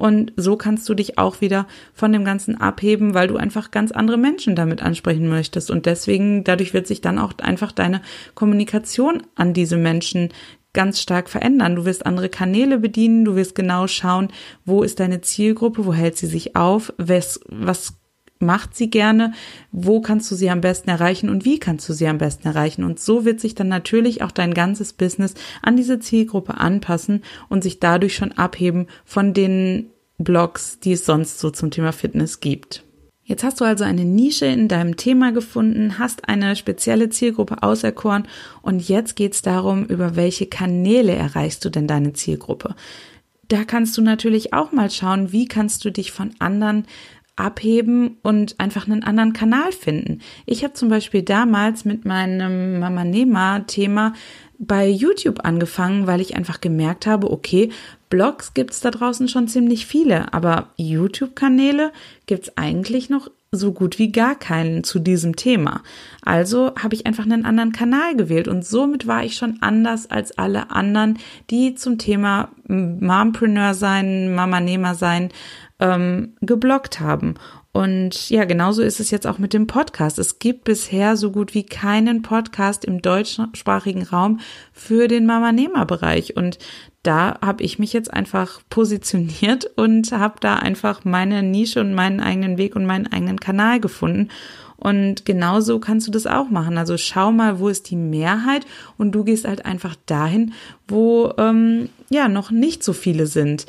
Und 0.00 0.32
so 0.36 0.56
kannst 0.56 0.88
du 0.88 0.94
dich 0.94 1.18
auch 1.18 1.42
wieder 1.42 1.66
von 1.92 2.10
dem 2.10 2.24
Ganzen 2.24 2.58
abheben, 2.58 3.12
weil 3.12 3.28
du 3.28 3.36
einfach 3.36 3.70
ganz 3.70 3.92
andere 3.92 4.16
Menschen 4.16 4.56
damit 4.56 4.82
ansprechen 4.82 5.28
möchtest. 5.28 5.70
Und 5.70 5.84
deswegen, 5.84 6.42
dadurch 6.42 6.72
wird 6.72 6.86
sich 6.86 7.02
dann 7.02 7.18
auch 7.18 7.34
einfach 7.42 7.70
deine 7.70 8.00
Kommunikation 8.34 9.22
an 9.34 9.52
diese 9.52 9.76
Menschen 9.76 10.30
ganz 10.72 11.02
stark 11.02 11.28
verändern. 11.28 11.76
Du 11.76 11.84
wirst 11.84 12.06
andere 12.06 12.30
Kanäle 12.30 12.78
bedienen, 12.78 13.26
du 13.26 13.36
wirst 13.36 13.54
genau 13.54 13.86
schauen, 13.88 14.28
wo 14.64 14.82
ist 14.82 15.00
deine 15.00 15.20
Zielgruppe, 15.20 15.84
wo 15.84 15.92
hält 15.92 16.16
sie 16.16 16.28
sich 16.28 16.56
auf, 16.56 16.94
was, 16.96 17.40
was 17.46 17.99
macht 18.40 18.74
sie 18.74 18.90
gerne, 18.90 19.32
wo 19.70 20.00
kannst 20.00 20.30
du 20.30 20.34
sie 20.34 20.50
am 20.50 20.60
besten 20.60 20.90
erreichen 20.90 21.28
und 21.28 21.44
wie 21.44 21.58
kannst 21.58 21.88
du 21.88 21.92
sie 21.92 22.08
am 22.08 22.18
besten 22.18 22.48
erreichen. 22.48 22.84
Und 22.84 22.98
so 22.98 23.24
wird 23.24 23.38
sich 23.38 23.54
dann 23.54 23.68
natürlich 23.68 24.22
auch 24.22 24.32
dein 24.32 24.54
ganzes 24.54 24.92
Business 24.92 25.34
an 25.62 25.76
diese 25.76 26.00
Zielgruppe 26.00 26.54
anpassen 26.54 27.22
und 27.48 27.62
sich 27.62 27.80
dadurch 27.80 28.14
schon 28.14 28.32
abheben 28.32 28.86
von 29.04 29.34
den 29.34 29.90
Blogs, 30.18 30.80
die 30.80 30.92
es 30.92 31.04
sonst 31.04 31.38
so 31.38 31.50
zum 31.50 31.70
Thema 31.70 31.92
Fitness 31.92 32.40
gibt. 32.40 32.84
Jetzt 33.30 33.44
hast 33.44 33.60
du 33.60 33.64
also 33.64 33.84
eine 33.84 34.04
Nische 34.04 34.46
in 34.46 34.66
deinem 34.66 34.96
Thema 34.96 35.30
gefunden, 35.30 36.00
hast 36.00 36.28
eine 36.28 36.56
spezielle 36.56 37.10
Zielgruppe 37.10 37.62
auserkoren 37.62 38.26
und 38.60 38.88
jetzt 38.88 39.14
geht 39.14 39.34
es 39.34 39.42
darum, 39.42 39.84
über 39.84 40.16
welche 40.16 40.46
Kanäle 40.46 41.14
erreichst 41.14 41.64
du 41.64 41.70
denn 41.70 41.86
deine 41.86 42.12
Zielgruppe. 42.12 42.74
Da 43.46 43.64
kannst 43.64 43.96
du 43.96 44.02
natürlich 44.02 44.52
auch 44.52 44.72
mal 44.72 44.90
schauen, 44.90 45.30
wie 45.30 45.46
kannst 45.46 45.84
du 45.84 45.90
dich 45.90 46.10
von 46.10 46.34
anderen 46.40 46.86
abheben 47.40 48.18
und 48.22 48.58
einfach 48.58 48.86
einen 48.86 49.02
anderen 49.02 49.32
Kanal 49.32 49.72
finden. 49.72 50.20
Ich 50.46 50.62
habe 50.62 50.74
zum 50.74 50.88
Beispiel 50.88 51.22
damals 51.22 51.84
mit 51.84 52.04
meinem 52.04 52.78
Mama 52.78 53.04
Nema 53.04 53.60
Thema 53.60 54.12
bei 54.58 54.86
YouTube 54.86 55.44
angefangen, 55.44 56.06
weil 56.06 56.20
ich 56.20 56.36
einfach 56.36 56.60
gemerkt 56.60 57.06
habe, 57.06 57.30
okay, 57.30 57.70
Blogs 58.10 58.54
gibt's 58.54 58.80
da 58.80 58.90
draußen 58.90 59.28
schon 59.28 59.48
ziemlich 59.48 59.86
viele, 59.86 60.32
aber 60.34 60.68
YouTube-Kanäle 60.76 61.92
gibt's 62.26 62.56
eigentlich 62.56 63.08
noch 63.08 63.30
so 63.52 63.72
gut 63.72 63.98
wie 63.98 64.12
gar 64.12 64.36
keinen 64.36 64.84
zu 64.84 65.00
diesem 65.00 65.34
Thema. 65.34 65.82
Also 66.22 66.72
habe 66.80 66.94
ich 66.94 67.06
einfach 67.06 67.24
einen 67.24 67.44
anderen 67.44 67.72
Kanal 67.72 68.14
gewählt 68.14 68.46
und 68.46 68.64
somit 68.64 69.06
war 69.06 69.24
ich 69.24 69.36
schon 69.36 69.58
anders 69.60 70.08
als 70.10 70.36
alle 70.38 70.70
anderen, 70.70 71.18
die 71.50 71.74
zum 71.74 71.98
Thema 71.98 72.50
Mompreneur 72.68 73.74
sein, 73.74 74.34
Mama-Nehmer 74.34 74.94
sein 74.94 75.30
ähm, 75.80 76.36
geblockt 76.40 77.00
haben. 77.00 77.34
Und 77.72 78.30
ja, 78.30 78.44
genauso 78.46 78.82
ist 78.82 78.98
es 78.98 79.12
jetzt 79.12 79.26
auch 79.28 79.38
mit 79.38 79.52
dem 79.52 79.68
Podcast. 79.68 80.18
Es 80.18 80.40
gibt 80.40 80.64
bisher 80.64 81.16
so 81.16 81.30
gut 81.30 81.54
wie 81.54 81.62
keinen 81.62 82.22
Podcast 82.22 82.84
im 82.84 83.00
deutschsprachigen 83.00 84.02
Raum 84.02 84.40
für 84.72 85.06
den 85.06 85.24
Mama-Nehmer-Bereich. 85.24 86.36
Und 86.36 86.58
da 87.04 87.38
habe 87.40 87.62
ich 87.62 87.78
mich 87.78 87.92
jetzt 87.92 88.12
einfach 88.12 88.60
positioniert 88.70 89.66
und 89.76 90.10
habe 90.10 90.34
da 90.40 90.56
einfach 90.56 91.04
meine 91.04 91.44
Nische 91.44 91.80
und 91.80 91.94
meinen 91.94 92.20
eigenen 92.20 92.58
Weg 92.58 92.74
und 92.74 92.86
meinen 92.86 93.06
eigenen 93.06 93.38
Kanal 93.38 93.78
gefunden. 93.78 94.30
Und 94.76 95.26
genauso 95.26 95.78
kannst 95.78 96.06
du 96.08 96.10
das 96.10 96.26
auch 96.26 96.48
machen. 96.48 96.78
Also 96.78 96.96
schau 96.96 97.30
mal, 97.30 97.60
wo 97.60 97.68
ist 97.68 97.90
die 97.90 97.96
Mehrheit 97.96 98.66
und 98.96 99.12
du 99.12 99.24
gehst 99.24 99.46
halt 99.46 99.66
einfach 99.66 99.94
dahin, 100.06 100.54
wo 100.88 101.32
ähm, 101.36 101.90
ja 102.08 102.28
noch 102.28 102.50
nicht 102.50 102.82
so 102.82 102.94
viele 102.94 103.26
sind. 103.26 103.66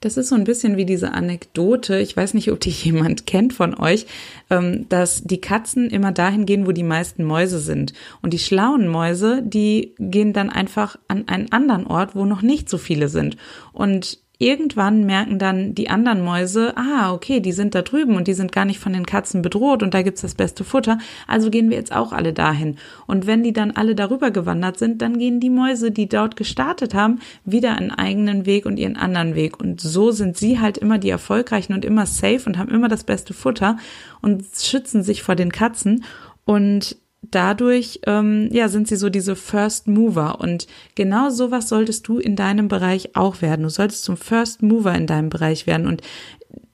Das 0.00 0.16
ist 0.16 0.30
so 0.30 0.34
ein 0.34 0.44
bisschen 0.44 0.78
wie 0.78 0.86
diese 0.86 1.12
Anekdote, 1.12 1.98
ich 1.98 2.16
weiß 2.16 2.32
nicht, 2.32 2.50
ob 2.50 2.60
die 2.60 2.70
jemand 2.84 3.26
kennt 3.26 3.52
von 3.52 3.78
euch, 3.78 4.06
ähm, 4.48 4.86
dass 4.88 5.22
die 5.24 5.40
Katzen 5.40 5.90
immer 5.90 6.10
dahin 6.10 6.46
gehen, 6.46 6.66
wo 6.66 6.72
die 6.72 6.82
meisten 6.82 7.22
Mäuse 7.22 7.58
sind. 7.58 7.92
Und 8.22 8.32
die 8.32 8.38
schlauen 8.38 8.88
Mäuse, 8.88 9.42
die 9.42 9.94
gehen 9.98 10.32
dann 10.32 10.48
einfach 10.48 10.96
an 11.08 11.28
einen 11.28 11.52
anderen 11.52 11.86
Ort, 11.86 12.14
wo 12.14 12.24
noch 12.24 12.40
nicht 12.42 12.70
so 12.70 12.78
viele 12.78 13.08
sind. 13.08 13.36
Und 13.72 14.18
irgendwann 14.40 15.04
merken 15.04 15.38
dann 15.38 15.74
die 15.74 15.90
anderen 15.90 16.24
Mäuse, 16.24 16.72
ah, 16.76 17.12
okay, 17.12 17.40
die 17.40 17.52
sind 17.52 17.74
da 17.74 17.82
drüben 17.82 18.16
und 18.16 18.26
die 18.26 18.32
sind 18.32 18.52
gar 18.52 18.64
nicht 18.64 18.80
von 18.80 18.94
den 18.94 19.04
Katzen 19.04 19.42
bedroht 19.42 19.82
und 19.82 19.92
da 19.92 20.00
gibt's 20.00 20.22
das 20.22 20.34
beste 20.34 20.64
Futter, 20.64 20.98
also 21.28 21.50
gehen 21.50 21.68
wir 21.68 21.76
jetzt 21.76 21.94
auch 21.94 22.12
alle 22.12 22.32
dahin. 22.32 22.76
Und 23.06 23.26
wenn 23.26 23.42
die 23.42 23.52
dann 23.52 23.70
alle 23.70 23.94
darüber 23.94 24.30
gewandert 24.30 24.78
sind, 24.78 25.02
dann 25.02 25.18
gehen 25.18 25.40
die 25.40 25.50
Mäuse, 25.50 25.90
die 25.90 26.08
dort 26.08 26.36
gestartet 26.36 26.94
haben, 26.94 27.20
wieder 27.44 27.76
einen 27.76 27.90
eigenen 27.90 28.46
Weg 28.46 28.64
und 28.64 28.78
ihren 28.78 28.96
anderen 28.96 29.34
Weg. 29.34 29.60
Und 29.60 29.82
so 29.82 30.10
sind 30.10 30.38
sie 30.38 30.58
halt 30.58 30.78
immer 30.78 30.96
die 30.96 31.10
Erfolgreichen 31.10 31.74
und 31.74 31.84
immer 31.84 32.06
safe 32.06 32.42
und 32.46 32.56
haben 32.56 32.70
immer 32.70 32.88
das 32.88 33.04
beste 33.04 33.34
Futter 33.34 33.76
und 34.22 34.42
schützen 34.58 35.02
sich 35.02 35.22
vor 35.22 35.36
den 35.36 35.52
Katzen. 35.52 36.04
Und 36.46 36.96
dadurch 37.22 38.00
ähm, 38.06 38.48
ja 38.52 38.68
sind 38.68 38.88
sie 38.88 38.96
so 38.96 39.08
diese 39.10 39.36
First 39.36 39.88
Mover 39.88 40.40
und 40.40 40.66
genau 40.94 41.30
sowas 41.30 41.68
solltest 41.68 42.08
du 42.08 42.18
in 42.18 42.36
deinem 42.36 42.68
Bereich 42.68 43.14
auch 43.14 43.42
werden. 43.42 43.62
Du 43.62 43.68
solltest 43.70 44.04
zum 44.04 44.16
First 44.16 44.62
Mover 44.62 44.94
in 44.94 45.06
deinem 45.06 45.28
Bereich 45.28 45.66
werden 45.66 45.86
und 45.86 46.02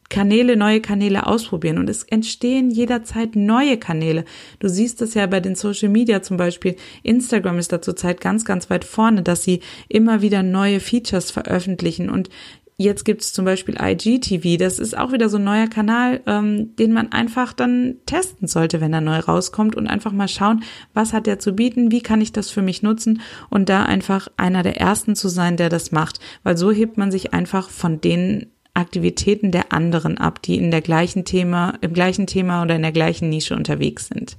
Kanäle, 0.09 0.57
neue 0.57 0.81
Kanäle 0.81 1.27
ausprobieren 1.27 1.79
und 1.79 1.91
es 1.91 2.05
entstehen 2.05 2.71
jederzeit 2.71 3.35
neue 3.35 3.77
Kanäle. 3.77 4.25
Du 4.61 4.69
siehst 4.69 5.03
es 5.03 5.15
ja 5.15 5.27
bei 5.27 5.41
den 5.41 5.57
Social 5.57 5.89
Media 5.89 6.23
zum 6.23 6.37
Beispiel. 6.37 6.77
Instagram 7.03 7.59
ist 7.59 7.73
da 7.73 7.83
zurzeit 7.83 8.21
ganz, 8.21 8.45
ganz 8.45 8.71
weit 8.71 8.85
vorne, 8.85 9.23
dass 9.23 9.43
sie 9.43 9.61
immer 9.89 10.23
wieder 10.23 10.43
neue 10.43 10.79
Features 10.81 11.31
veröffentlichen 11.31 12.09
und 12.09 12.31
Jetzt 12.79 13.05
gibt's 13.05 13.33
zum 13.33 13.47
Beispiel 13.47 13.77
IGTV, 13.81 14.59
das 14.59 14.79
ist 14.79 14.99
auch 14.99 15.11
wieder 15.11 15.31
so 15.31 15.39
ein 15.39 15.45
neuer 15.45 15.67
Kanal, 15.67 16.21
ähm, 16.27 16.77
den 16.77 16.93
man 16.93 17.11
einfach 17.11 17.55
dann 17.55 17.97
testen 18.05 18.49
sollte, 18.49 18.83
wenn 18.83 18.93
er 18.93 19.01
neu 19.01 19.19
rauskommt 19.19 19.77
und 19.77 19.87
einfach 19.87 20.13
mal 20.13 20.29
schauen, 20.29 20.63
was 20.93 21.15
hat 21.15 21.27
der 21.27 21.39
zu 21.39 21.55
bieten, 21.55 21.91
wie 21.91 22.03
kann 22.03 22.21
ich 22.21 22.33
das 22.33 22.51
für 22.51 22.61
mich 22.61 22.83
nutzen 22.83 23.23
und 23.49 23.71
da 23.71 23.85
einfach 23.85 24.29
einer 24.37 24.63
der 24.63 24.79
ersten 24.79 25.17
zu 25.17 25.29
sein, 25.29 25.57
der 25.57 25.71
das 25.71 25.91
macht, 25.91 26.21
weil 26.43 26.59
so 26.59 26.71
hebt 26.71 26.99
man 26.99 27.11
sich 27.11 27.33
einfach 27.33 27.71
von 27.71 28.03
den 28.03 28.53
Aktivitäten 28.75 29.53
der 29.53 29.73
anderen 29.73 30.19
ab, 30.19 30.43
die 30.43 30.59
in 30.59 30.71
der 30.71 30.83
gleichen 30.83 31.25
Thema, 31.25 31.79
im 31.81 31.95
gleichen 31.95 32.27
Thema 32.27 32.63
oder 32.63 32.77
in 32.77 32.83
der 32.83 32.93
gleichen 32.93 33.31
Nische 33.31 33.57
unterwegs 33.57 34.09
sind. 34.09 34.37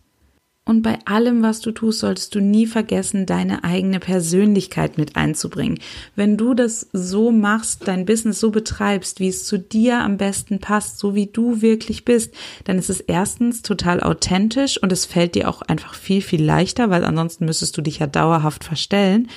Und 0.67 0.81
bei 0.81 0.99
allem, 1.05 1.43
was 1.43 1.61
du 1.61 1.71
tust, 1.71 1.99
solltest 1.99 2.35
du 2.35 2.41
nie 2.41 2.67
vergessen, 2.67 3.25
deine 3.25 3.63
eigene 3.63 4.01
Persönlichkeit 4.01 4.97
mit 4.97 5.15
einzubringen. 5.15 5.79
Wenn 6.17 6.35
du 6.35 6.53
das 6.53 6.89
so 6.91 7.31
machst, 7.31 7.87
dein 7.87 8.05
Business 8.05 8.41
so 8.41 8.51
betreibst, 8.51 9.21
wie 9.21 9.29
es 9.29 9.45
zu 9.45 9.57
dir 9.57 9.99
am 9.99 10.17
besten 10.17 10.59
passt, 10.59 10.99
so 10.99 11.15
wie 11.15 11.27
du 11.27 11.61
wirklich 11.61 12.03
bist, 12.03 12.33
dann 12.65 12.77
ist 12.77 12.89
es 12.89 12.99
erstens 12.99 13.61
total 13.61 14.03
authentisch 14.03 14.81
und 14.83 14.91
es 14.91 15.05
fällt 15.05 15.35
dir 15.35 15.47
auch 15.47 15.61
einfach 15.61 15.93
viel, 15.93 16.21
viel 16.21 16.43
leichter, 16.43 16.89
weil 16.89 17.05
ansonsten 17.05 17.45
müsstest 17.45 17.77
du 17.77 17.81
dich 17.81 17.99
ja 17.99 18.07
dauerhaft 18.07 18.65
verstellen. 18.65 19.29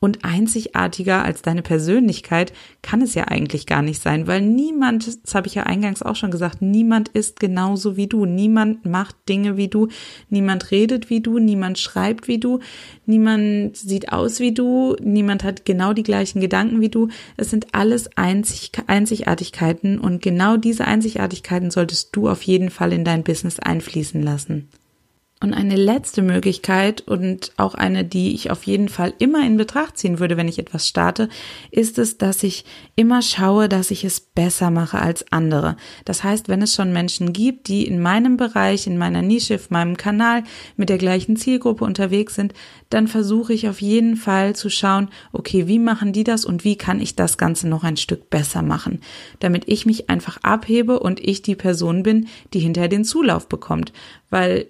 Und 0.00 0.24
einzigartiger 0.24 1.24
als 1.24 1.42
deine 1.42 1.62
Persönlichkeit 1.62 2.52
kann 2.82 3.02
es 3.02 3.14
ja 3.14 3.24
eigentlich 3.24 3.66
gar 3.66 3.82
nicht 3.82 4.00
sein, 4.00 4.28
weil 4.28 4.42
niemand, 4.42 5.08
das 5.24 5.34
habe 5.34 5.48
ich 5.48 5.56
ja 5.56 5.64
eingangs 5.64 6.02
auch 6.02 6.14
schon 6.14 6.30
gesagt, 6.30 6.62
niemand 6.62 7.08
ist 7.08 7.40
genauso 7.40 7.96
wie 7.96 8.06
du. 8.06 8.24
Niemand 8.24 8.86
macht 8.86 9.16
Dinge 9.28 9.56
wie 9.56 9.66
du. 9.66 9.88
Niemand 10.30 10.70
redet 10.70 11.10
wie 11.10 11.20
du. 11.20 11.40
Niemand 11.40 11.78
schreibt 11.78 12.28
wie 12.28 12.38
du. 12.38 12.60
Niemand 13.06 13.76
sieht 13.76 14.12
aus 14.12 14.38
wie 14.38 14.54
du. 14.54 14.94
Niemand 15.02 15.42
hat 15.42 15.64
genau 15.64 15.92
die 15.92 16.04
gleichen 16.04 16.40
Gedanken 16.40 16.80
wie 16.80 16.90
du. 16.90 17.08
Es 17.36 17.50
sind 17.50 17.66
alles 17.72 18.16
Einzig 18.16 18.70
Einzigartigkeiten 18.86 19.98
und 19.98 20.22
genau 20.22 20.56
diese 20.56 20.84
Einzigartigkeiten 20.84 21.72
solltest 21.72 22.14
du 22.14 22.28
auf 22.28 22.42
jeden 22.42 22.70
Fall 22.70 22.92
in 22.92 23.04
dein 23.04 23.24
Business 23.24 23.58
einfließen 23.58 24.22
lassen. 24.22 24.68
Und 25.40 25.54
eine 25.54 25.76
letzte 25.76 26.20
Möglichkeit 26.20 27.00
und 27.02 27.52
auch 27.56 27.76
eine, 27.76 28.04
die 28.04 28.34
ich 28.34 28.50
auf 28.50 28.64
jeden 28.64 28.88
Fall 28.88 29.14
immer 29.18 29.46
in 29.46 29.56
Betracht 29.56 29.96
ziehen 29.96 30.18
würde, 30.18 30.36
wenn 30.36 30.48
ich 30.48 30.58
etwas 30.58 30.88
starte, 30.88 31.28
ist 31.70 31.96
es, 31.98 32.18
dass 32.18 32.42
ich 32.42 32.64
immer 32.96 33.22
schaue, 33.22 33.68
dass 33.68 33.92
ich 33.92 34.02
es 34.02 34.18
besser 34.18 34.72
mache 34.72 34.98
als 34.98 35.30
andere. 35.30 35.76
Das 36.04 36.24
heißt, 36.24 36.48
wenn 36.48 36.60
es 36.60 36.74
schon 36.74 36.92
Menschen 36.92 37.32
gibt, 37.32 37.68
die 37.68 37.86
in 37.86 38.02
meinem 38.02 38.36
Bereich, 38.36 38.88
in 38.88 38.98
meiner 38.98 39.22
Nische, 39.22 39.54
auf 39.54 39.70
meinem 39.70 39.96
Kanal 39.96 40.42
mit 40.76 40.88
der 40.88 40.98
gleichen 40.98 41.36
Zielgruppe 41.36 41.84
unterwegs 41.84 42.34
sind, 42.34 42.52
dann 42.90 43.06
versuche 43.06 43.52
ich 43.52 43.68
auf 43.68 43.80
jeden 43.80 44.16
Fall 44.16 44.56
zu 44.56 44.70
schauen, 44.70 45.08
okay, 45.32 45.68
wie 45.68 45.78
machen 45.78 46.12
die 46.12 46.24
das 46.24 46.44
und 46.46 46.64
wie 46.64 46.74
kann 46.74 47.00
ich 47.00 47.14
das 47.14 47.38
Ganze 47.38 47.68
noch 47.68 47.84
ein 47.84 47.96
Stück 47.96 48.28
besser 48.28 48.62
machen, 48.62 49.02
damit 49.38 49.68
ich 49.68 49.86
mich 49.86 50.10
einfach 50.10 50.38
abhebe 50.42 50.98
und 50.98 51.20
ich 51.20 51.42
die 51.42 51.54
Person 51.54 52.02
bin, 52.02 52.26
die 52.54 52.58
hinterher 52.58 52.88
den 52.88 53.04
Zulauf 53.04 53.48
bekommt. 53.48 53.92
Weil 54.30 54.66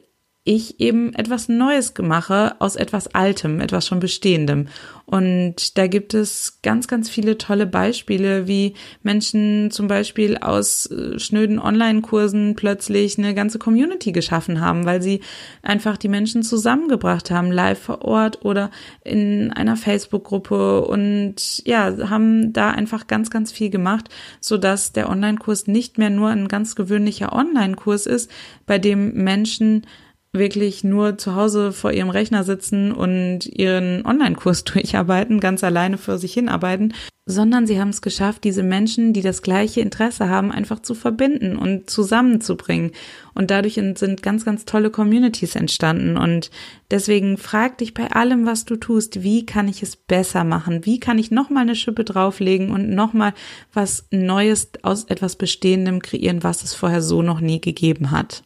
ich 0.48 0.80
eben 0.80 1.12
etwas 1.12 1.50
Neues 1.50 1.92
mache 2.00 2.58
aus 2.58 2.74
etwas 2.74 3.14
Altem, 3.14 3.60
etwas 3.60 3.86
schon 3.86 4.00
Bestehendem. 4.00 4.68
Und 5.04 5.76
da 5.76 5.86
gibt 5.86 6.14
es 6.14 6.60
ganz, 6.62 6.88
ganz 6.88 7.10
viele 7.10 7.36
tolle 7.36 7.66
Beispiele, 7.66 8.46
wie 8.46 8.72
Menschen 9.02 9.70
zum 9.70 9.88
Beispiel 9.88 10.38
aus 10.38 10.86
äh, 10.86 11.18
schnöden 11.18 11.58
Online-Kursen 11.58 12.56
plötzlich 12.56 13.18
eine 13.18 13.34
ganze 13.34 13.58
Community 13.58 14.12
geschaffen 14.12 14.60
haben, 14.60 14.86
weil 14.86 15.02
sie 15.02 15.20
einfach 15.62 15.98
die 15.98 16.08
Menschen 16.08 16.42
zusammengebracht 16.42 17.30
haben, 17.30 17.52
live 17.52 17.78
vor 17.78 18.02
Ort 18.02 18.44
oder 18.44 18.70
in 19.04 19.52
einer 19.52 19.76
Facebook-Gruppe 19.76 20.82
und 20.86 21.62
ja, 21.66 22.08
haben 22.08 22.54
da 22.54 22.70
einfach 22.70 23.06
ganz, 23.06 23.28
ganz 23.30 23.52
viel 23.52 23.68
gemacht, 23.68 24.08
so 24.40 24.56
dass 24.56 24.92
der 24.92 25.10
Online-Kurs 25.10 25.66
nicht 25.66 25.98
mehr 25.98 26.10
nur 26.10 26.30
ein 26.30 26.48
ganz 26.48 26.74
gewöhnlicher 26.74 27.34
Online-Kurs 27.34 28.06
ist, 28.06 28.30
bei 28.66 28.78
dem 28.78 29.12
Menschen 29.12 29.86
wirklich 30.32 30.84
nur 30.84 31.16
zu 31.18 31.34
Hause 31.34 31.72
vor 31.72 31.92
ihrem 31.92 32.10
Rechner 32.10 32.44
sitzen 32.44 32.92
und 32.92 33.46
ihren 33.46 34.04
Online-Kurs 34.04 34.64
durcharbeiten, 34.64 35.40
ganz 35.40 35.64
alleine 35.64 35.98
für 35.98 36.18
sich 36.18 36.34
hinarbeiten, 36.34 36.94
sondern 37.24 37.66
sie 37.66 37.78
haben 37.78 37.90
es 37.90 38.00
geschafft, 38.00 38.44
diese 38.44 38.62
Menschen, 38.62 39.12
die 39.12 39.20
das 39.20 39.42
gleiche 39.42 39.82
Interesse 39.82 40.30
haben, 40.30 40.50
einfach 40.50 40.80
zu 40.80 40.94
verbinden 40.94 41.56
und 41.56 41.90
zusammenzubringen. 41.90 42.92
Und 43.34 43.50
dadurch 43.50 43.74
sind 43.74 44.22
ganz, 44.22 44.46
ganz 44.46 44.64
tolle 44.64 44.90
Communities 44.90 45.54
entstanden. 45.54 46.16
Und 46.16 46.50
deswegen 46.90 47.36
frag 47.36 47.78
dich 47.78 47.92
bei 47.92 48.10
allem, 48.10 48.46
was 48.46 48.64
du 48.64 48.76
tust, 48.76 49.22
wie 49.22 49.44
kann 49.44 49.68
ich 49.68 49.82
es 49.82 49.94
besser 49.94 50.44
machen? 50.44 50.86
Wie 50.86 51.00
kann 51.00 51.18
ich 51.18 51.30
nochmal 51.30 51.64
eine 51.64 51.76
Schippe 51.76 52.04
drauflegen 52.04 52.70
und 52.70 52.90
nochmal 52.90 53.34
was 53.74 54.06
Neues 54.10 54.70
aus 54.82 55.04
etwas 55.04 55.36
Bestehendem 55.36 56.00
kreieren, 56.00 56.42
was 56.42 56.64
es 56.64 56.72
vorher 56.72 57.02
so 57.02 57.20
noch 57.20 57.40
nie 57.40 57.60
gegeben 57.60 58.10
hat? 58.10 58.42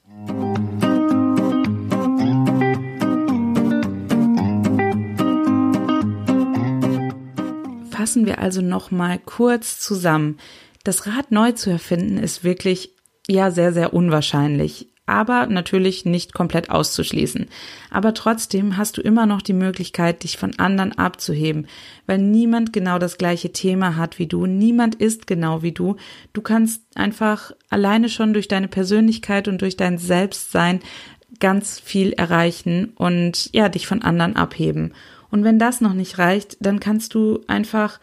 Fassen 8.13 8.27
wir 8.27 8.41
also 8.41 8.61
noch 8.61 8.91
mal 8.91 9.19
kurz 9.19 9.81
zusammen. 9.81 10.37
Das 10.85 11.07
Rad 11.07 11.33
neu 11.33 11.53
zu 11.53 11.71
erfinden 11.71 12.19
ist 12.19 12.45
wirklich 12.45 12.91
ja 13.27 13.51
sehr 13.51 13.73
sehr 13.73 13.95
unwahrscheinlich, 13.95 14.91
aber 15.07 15.47
natürlich 15.47 16.05
nicht 16.05 16.35
komplett 16.35 16.69
auszuschließen. 16.69 17.47
Aber 17.91 18.13
trotzdem 18.13 18.77
hast 18.77 18.99
du 18.99 19.01
immer 19.01 19.25
noch 19.25 19.41
die 19.41 19.55
Möglichkeit, 19.55 20.25
dich 20.25 20.37
von 20.37 20.59
anderen 20.59 20.93
abzuheben, 20.93 21.69
weil 22.07 22.19
niemand 22.19 22.75
genau 22.75 22.99
das 22.99 23.17
gleiche 23.17 23.51
Thema 23.51 23.97
hat 23.97 24.19
wie 24.19 24.27
du, 24.27 24.45
niemand 24.45 24.97
ist 24.97 25.27
genau 25.27 25.63
wie 25.63 25.73
du. 25.73 25.97
Du 26.35 26.43
kannst 26.43 26.83
einfach 26.95 27.53
alleine 27.71 28.11
schon 28.11 28.35
durch 28.35 28.47
deine 28.47 28.69
Persönlichkeit 28.69 29.49
und 29.49 29.63
durch 29.63 29.79
dein 29.79 29.97
Selbstsein 29.97 30.81
ganz 31.41 31.81
viel 31.81 32.13
erreichen 32.13 32.93
und 32.95 33.49
ja, 33.55 33.71
dich 33.71 33.87
von 33.87 34.03
anderen 34.03 34.37
abheben. 34.37 34.93
Und 35.33 35.45
wenn 35.45 35.59
das 35.59 35.81
noch 35.81 35.95
nicht 35.95 36.19
reicht, 36.19 36.59
dann 36.61 36.79
kannst 36.79 37.15
du 37.15 37.41
einfach 37.49 37.99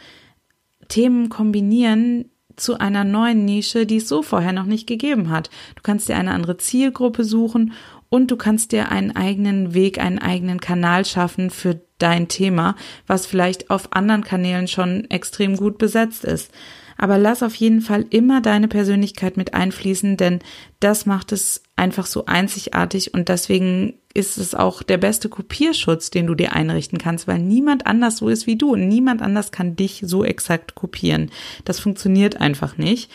Themen 0.88 1.30
kombinieren 1.30 2.26
zu 2.56 2.80
einer 2.80 3.04
neuen 3.04 3.46
Nische, 3.46 3.86
die 3.86 3.98
es 3.98 4.10
so 4.10 4.24
vorher 4.24 4.52
noch 4.52 4.66
nicht 4.66 4.88
gegeben 4.88 5.30
hat. 5.30 5.52
Du 5.76 5.84
kannst 5.84 6.10
dir 6.10 6.18
eine 6.18 6.32
andere 6.32 6.58
Zielgruppe 6.58 7.24
suchen 7.24 7.74
und 8.10 8.32
du 8.32 8.36
kannst 8.36 8.72
dir 8.72 8.92
einen 8.92 9.16
eigenen 9.16 9.76
Weg, 9.76 10.00
einen 10.00 10.18
eigenen 10.18 10.60
Kanal 10.60 11.06
schaffen 11.06 11.52
für 11.52 11.80
dein 12.00 12.28
Thema, 12.30 12.76
was 13.06 13.28
vielleicht 13.28 13.70
auf 13.70 13.94
anderen 13.94 14.24
Kanälen 14.24 14.68
schon 14.68 15.06
extrem 15.12 15.56
gut 15.56 15.78
besetzt 15.78 16.26
ist. 16.26 16.52
Aber 17.02 17.18
lass 17.18 17.44
auf 17.44 17.56
jeden 17.56 17.80
Fall 17.80 18.06
immer 18.10 18.42
deine 18.42 18.68
Persönlichkeit 18.68 19.38
mit 19.38 19.54
einfließen, 19.54 20.18
denn 20.18 20.40
das 20.82 21.06
macht 21.06 21.32
es 21.32 21.64
einfach 21.78 22.06
so 22.06 22.26
einzigartig 22.26 23.14
und 23.14 23.30
deswegen 23.30 23.94
ist 24.14 24.38
es 24.38 24.54
auch 24.54 24.84
der 24.84 24.98
beste 24.98 25.30
Kopierschutz, 25.30 26.10
den 26.10 26.28
du 26.28 26.36
dir 26.36 26.52
einrichten 26.52 26.98
kannst, 26.98 27.26
weil 27.26 27.40
niemand 27.40 27.88
anders 27.88 28.18
so 28.18 28.28
ist 28.28 28.48
wie 28.48 28.58
du 28.58 28.74
und 28.74 28.90
niemand 28.90 29.22
anders 29.22 29.54
kann 29.54 29.78
dich 29.78 30.04
so 30.06 30.26
exakt 30.26 30.76
kopieren. 30.76 31.32
Das 31.64 31.80
funktioniert 31.80 32.42
einfach 32.42 32.78
nicht. 32.78 33.10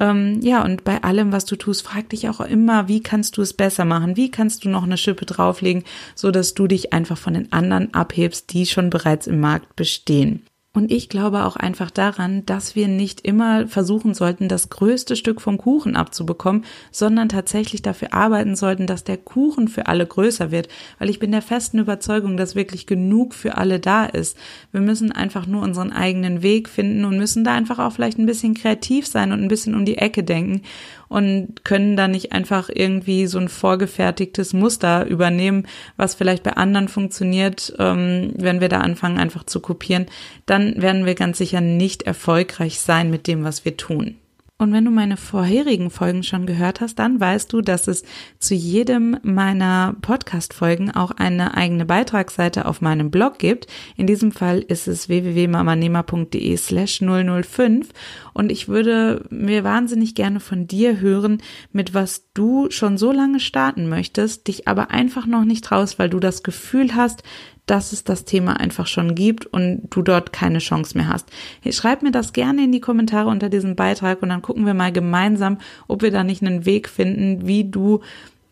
Ähm, 0.00 0.40
ja, 0.40 0.64
und 0.64 0.84
bei 0.84 1.02
allem, 1.02 1.30
was 1.30 1.44
du 1.44 1.56
tust, 1.56 1.82
frag 1.82 2.08
dich 2.08 2.30
auch 2.30 2.40
immer, 2.40 2.88
wie 2.88 3.02
kannst 3.02 3.36
du 3.36 3.42
es 3.42 3.52
besser 3.52 3.84
machen? 3.84 4.16
Wie 4.16 4.30
kannst 4.30 4.64
du 4.64 4.70
noch 4.70 4.84
eine 4.84 4.96
Schippe 4.96 5.26
drauflegen, 5.26 5.84
so 6.14 6.30
dass 6.30 6.54
du 6.54 6.66
dich 6.66 6.94
einfach 6.94 7.18
von 7.18 7.34
den 7.34 7.52
anderen 7.52 7.92
abhebst, 7.92 8.50
die 8.54 8.64
schon 8.64 8.88
bereits 8.88 9.26
im 9.26 9.40
Markt 9.40 9.76
bestehen? 9.76 10.46
Und 10.76 10.92
ich 10.92 11.08
glaube 11.08 11.46
auch 11.46 11.56
einfach 11.56 11.90
daran, 11.90 12.44
dass 12.44 12.76
wir 12.76 12.86
nicht 12.86 13.22
immer 13.22 13.66
versuchen 13.66 14.12
sollten, 14.12 14.46
das 14.46 14.68
größte 14.68 15.16
Stück 15.16 15.40
vom 15.40 15.56
Kuchen 15.56 15.96
abzubekommen, 15.96 16.66
sondern 16.90 17.30
tatsächlich 17.30 17.80
dafür 17.80 18.12
arbeiten 18.12 18.56
sollten, 18.56 18.86
dass 18.86 19.02
der 19.02 19.16
Kuchen 19.16 19.68
für 19.68 19.86
alle 19.86 20.04
größer 20.04 20.50
wird. 20.50 20.68
Weil 20.98 21.08
ich 21.08 21.18
bin 21.18 21.32
der 21.32 21.40
festen 21.40 21.78
Überzeugung, 21.78 22.36
dass 22.36 22.56
wirklich 22.56 22.86
genug 22.86 23.32
für 23.32 23.56
alle 23.56 23.80
da 23.80 24.04
ist. 24.04 24.36
Wir 24.70 24.82
müssen 24.82 25.12
einfach 25.12 25.46
nur 25.46 25.62
unseren 25.62 25.92
eigenen 25.92 26.42
Weg 26.42 26.68
finden 26.68 27.06
und 27.06 27.16
müssen 27.16 27.42
da 27.42 27.54
einfach 27.54 27.78
auch 27.78 27.92
vielleicht 27.92 28.18
ein 28.18 28.26
bisschen 28.26 28.52
kreativ 28.52 29.06
sein 29.06 29.32
und 29.32 29.42
ein 29.42 29.48
bisschen 29.48 29.74
um 29.74 29.86
die 29.86 29.96
Ecke 29.96 30.24
denken 30.24 30.60
und 31.08 31.64
können 31.64 31.96
da 31.96 32.08
nicht 32.08 32.32
einfach 32.32 32.68
irgendwie 32.72 33.26
so 33.26 33.38
ein 33.38 33.48
vorgefertigtes 33.48 34.52
Muster 34.52 35.06
übernehmen, 35.06 35.66
was 35.96 36.14
vielleicht 36.14 36.42
bei 36.42 36.52
anderen 36.52 36.88
funktioniert, 36.88 37.74
ähm, 37.78 38.32
wenn 38.36 38.60
wir 38.60 38.68
da 38.68 38.80
anfangen 38.80 39.18
einfach 39.18 39.44
zu 39.44 39.60
kopieren, 39.60 40.06
dann 40.46 40.80
werden 40.80 41.06
wir 41.06 41.14
ganz 41.14 41.38
sicher 41.38 41.60
nicht 41.60 42.02
erfolgreich 42.02 42.80
sein 42.80 43.10
mit 43.10 43.26
dem, 43.26 43.44
was 43.44 43.64
wir 43.64 43.76
tun. 43.76 44.16
Und 44.58 44.72
wenn 44.72 44.86
du 44.86 44.90
meine 44.90 45.18
vorherigen 45.18 45.90
Folgen 45.90 46.22
schon 46.22 46.46
gehört 46.46 46.80
hast, 46.80 46.98
dann 46.98 47.20
weißt 47.20 47.52
du, 47.52 47.60
dass 47.60 47.88
es 47.88 48.04
zu 48.38 48.54
jedem 48.54 49.18
meiner 49.22 49.94
Podcast-Folgen 50.00 50.90
auch 50.90 51.10
eine 51.10 51.54
eigene 51.54 51.84
Beitragsseite 51.84 52.64
auf 52.64 52.80
meinem 52.80 53.10
Blog 53.10 53.38
gibt. 53.38 53.66
In 53.98 54.06
diesem 54.06 54.32
Fall 54.32 54.60
ist 54.60 54.88
es 54.88 55.10
www.mamanehmer.de 55.10 56.56
slash 56.56 57.00
005 57.02 57.90
und 58.32 58.50
ich 58.50 58.66
würde 58.66 59.26
mir 59.28 59.62
wahnsinnig 59.62 60.14
gerne 60.14 60.40
von 60.40 60.66
dir 60.66 61.00
hören, 61.00 61.42
mit 61.72 61.92
was 61.92 62.24
du 62.32 62.70
schon 62.70 62.96
so 62.96 63.12
lange 63.12 63.40
starten 63.40 63.90
möchtest, 63.90 64.48
dich 64.48 64.68
aber 64.68 64.90
einfach 64.90 65.26
noch 65.26 65.44
nicht 65.44 65.66
traust, 65.66 65.98
weil 65.98 66.08
du 66.08 66.18
das 66.18 66.42
Gefühl 66.42 66.94
hast, 66.94 67.22
dass 67.66 67.92
es 67.92 68.04
das 68.04 68.24
Thema 68.24 68.58
einfach 68.58 68.86
schon 68.86 69.14
gibt 69.14 69.46
und 69.46 69.88
du 69.90 70.02
dort 70.02 70.32
keine 70.32 70.58
Chance 70.58 70.96
mehr 70.96 71.08
hast. 71.08 71.28
Schreib 71.70 72.02
mir 72.02 72.12
das 72.12 72.32
gerne 72.32 72.64
in 72.64 72.72
die 72.72 72.80
Kommentare 72.80 73.28
unter 73.28 73.48
diesem 73.48 73.76
Beitrag 73.76 74.22
und 74.22 74.28
dann 74.28 74.42
gucken 74.42 74.66
wir 74.66 74.74
mal 74.74 74.92
gemeinsam, 74.92 75.58
ob 75.88 76.02
wir 76.02 76.12
da 76.12 76.24
nicht 76.24 76.42
einen 76.42 76.64
Weg 76.64 76.88
finden, 76.88 77.46
wie 77.46 77.64
du 77.64 78.00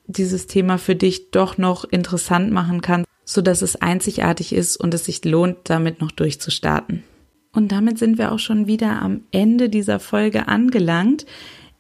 dieses 0.06 0.46
Thema 0.46 0.78
für 0.78 0.96
dich 0.96 1.30
doch 1.30 1.56
noch 1.56 1.84
interessant 1.84 2.52
machen 2.52 2.80
kannst, 2.80 3.08
so 3.24 3.40
dass 3.40 3.62
es 3.62 3.76
einzigartig 3.76 4.52
ist 4.52 4.76
und 4.76 4.92
es 4.92 5.04
sich 5.06 5.24
lohnt, 5.24 5.58
damit 5.64 6.00
noch 6.00 6.10
durchzustarten. 6.10 7.04
Und 7.52 7.70
damit 7.70 7.98
sind 7.98 8.18
wir 8.18 8.32
auch 8.32 8.40
schon 8.40 8.66
wieder 8.66 9.00
am 9.00 9.22
Ende 9.30 9.68
dieser 9.68 10.00
Folge 10.00 10.48
angelangt. 10.48 11.24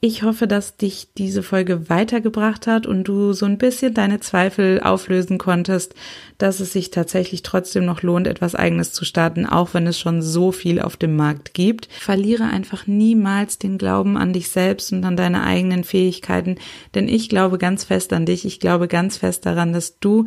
Ich 0.06 0.22
hoffe, 0.22 0.46
dass 0.46 0.76
dich 0.76 1.08
diese 1.16 1.42
Folge 1.42 1.88
weitergebracht 1.88 2.66
hat 2.66 2.86
und 2.86 3.04
du 3.04 3.32
so 3.32 3.46
ein 3.46 3.56
bisschen 3.56 3.94
deine 3.94 4.20
Zweifel 4.20 4.82
auflösen 4.82 5.38
konntest, 5.38 5.94
dass 6.36 6.60
es 6.60 6.74
sich 6.74 6.90
tatsächlich 6.90 7.42
trotzdem 7.42 7.86
noch 7.86 8.02
lohnt, 8.02 8.26
etwas 8.26 8.54
eigenes 8.54 8.92
zu 8.92 9.06
starten, 9.06 9.46
auch 9.46 9.72
wenn 9.72 9.86
es 9.86 9.98
schon 9.98 10.20
so 10.20 10.52
viel 10.52 10.82
auf 10.82 10.98
dem 10.98 11.16
Markt 11.16 11.54
gibt. 11.54 11.88
Verliere 12.00 12.44
einfach 12.44 12.86
niemals 12.86 13.56
den 13.56 13.78
Glauben 13.78 14.18
an 14.18 14.34
dich 14.34 14.50
selbst 14.50 14.92
und 14.92 15.06
an 15.06 15.16
deine 15.16 15.42
eigenen 15.42 15.84
Fähigkeiten, 15.84 16.56
denn 16.94 17.08
ich 17.08 17.30
glaube 17.30 17.56
ganz 17.56 17.84
fest 17.84 18.12
an 18.12 18.26
dich. 18.26 18.44
Ich 18.44 18.60
glaube 18.60 18.88
ganz 18.88 19.16
fest 19.16 19.46
daran, 19.46 19.72
dass 19.72 20.00
du 20.00 20.26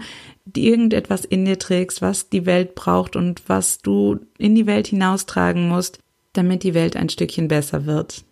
irgendetwas 0.56 1.24
in 1.24 1.46
dir 1.46 1.60
trägst, 1.60 2.02
was 2.02 2.30
die 2.30 2.48
Welt 2.48 2.74
braucht 2.74 3.16
und 3.16 3.44
was 3.46 3.78
du 3.84 4.22
in 4.40 4.56
die 4.56 4.66
Welt 4.66 4.88
hinaustragen 4.88 5.70
musst, 5.70 6.00
damit 6.34 6.64
die 6.64 6.74
Welt 6.74 6.96
ein 6.96 7.10
Stückchen 7.10 7.48
besser 7.48 7.86
wird. 7.86 8.24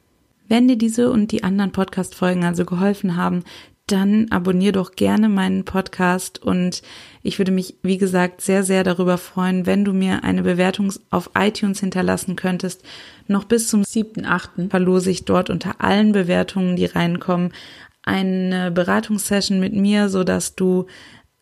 Wenn 0.47 0.67
dir 0.67 0.77
diese 0.77 1.11
und 1.11 1.31
die 1.31 1.43
anderen 1.43 1.71
Podcast-Folgen 1.71 2.43
also 2.43 2.65
geholfen 2.65 3.15
haben, 3.15 3.43
dann 3.87 4.27
abonnier 4.31 4.71
doch 4.71 4.93
gerne 4.93 5.29
meinen 5.29 5.63
Podcast 5.63 6.41
und 6.41 6.81
ich 7.21 7.37
würde 7.37 7.51
mich, 7.51 7.75
wie 7.83 7.99
gesagt, 7.99 8.41
sehr, 8.41 8.63
sehr 8.63 8.83
darüber 8.83 9.19
freuen, 9.19 9.67
wenn 9.67 9.85
du 9.85 9.93
mir 9.93 10.23
eine 10.23 10.41
Bewertung 10.41 10.91
auf 11.11 11.29
iTunes 11.35 11.81
hinterlassen 11.81 12.35
könntest. 12.35 12.83
Noch 13.27 13.43
bis 13.43 13.67
zum 13.67 13.83
7.8. 13.83 14.71
verlose 14.71 15.11
ich 15.11 15.25
dort 15.25 15.51
unter 15.51 15.81
allen 15.81 16.13
Bewertungen, 16.13 16.75
die 16.75 16.85
reinkommen, 16.85 17.53
eine 18.01 18.71
Beratungssession 18.71 19.59
mit 19.59 19.73
mir, 19.73 20.09
so 20.09 20.23
dass 20.23 20.55
du 20.55 20.85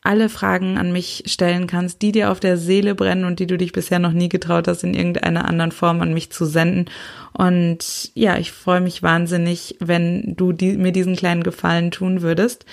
alle 0.03 0.29
Fragen 0.29 0.77
an 0.77 0.91
mich 0.91 1.23
stellen 1.27 1.65
kannst, 1.67 2.01
die 2.01 2.11
dir 2.11 2.31
auf 2.31 2.39
der 2.39 2.57
Seele 2.57 2.93
brennen 2.93 3.25
und 3.25 3.39
die 3.39 3.47
du 3.47 3.57
dich 3.57 3.71
bisher 3.71 3.99
noch 3.99 4.11
nie 4.11 4.29
getraut 4.29 4.67
hast, 4.67 4.83
in 4.83 4.93
irgendeiner 4.93 5.45
anderen 5.45 5.71
Form 5.71 6.01
an 6.01 6.13
mich 6.13 6.31
zu 6.31 6.45
senden. 6.45 6.85
Und 7.31 8.11
ja, 8.13 8.37
ich 8.37 8.51
freue 8.51 8.81
mich 8.81 9.01
wahnsinnig, 9.01 9.77
wenn 9.79 10.35
du 10.35 10.51
die, 10.51 10.77
mir 10.77 10.91
diesen 10.91 11.15
kleinen 11.15 11.43
Gefallen 11.43 11.91
tun 11.91 12.21
würdest. 12.21 12.65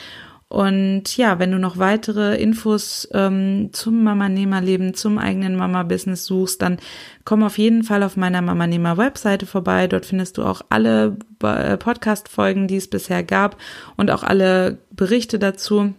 Und 0.48 1.16
ja, 1.16 1.38
wenn 1.38 1.52
du 1.52 1.60
noch 1.60 1.78
weitere 1.78 2.34
Infos 2.34 3.08
ähm, 3.12 3.68
zum 3.72 4.02
Mama-Nehmer-Leben, 4.02 4.94
zum 4.94 5.16
eigenen 5.16 5.54
Mama-Business 5.54 6.26
suchst, 6.26 6.60
dann 6.60 6.78
komm 7.24 7.44
auf 7.44 7.56
jeden 7.56 7.84
Fall 7.84 8.02
auf 8.02 8.16
meiner 8.16 8.42
Mama-Nehmer-Webseite 8.42 9.46
vorbei. 9.46 9.86
Dort 9.86 10.06
findest 10.06 10.38
du 10.38 10.42
auch 10.42 10.62
alle 10.68 11.16
äh, 11.44 11.76
Podcast-Folgen, 11.76 12.66
die 12.66 12.78
es 12.78 12.90
bisher 12.90 13.22
gab 13.22 13.58
und 13.96 14.10
auch 14.10 14.24
alle 14.24 14.78
Berichte 14.90 15.38
dazu. 15.38 15.94